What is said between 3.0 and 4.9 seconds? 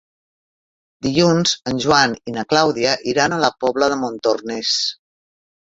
iran a la Pobla de Montornès.